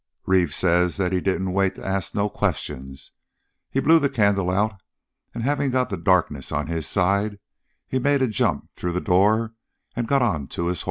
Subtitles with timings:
[0.25, 3.11] "Reeve says that he didn't wait to ask no questions.
[3.69, 4.81] He blew the candle out,
[5.35, 7.37] and having got the darkness on his side,
[7.87, 9.53] he made a jump through the door
[9.95, 10.79] and got onto his hoss.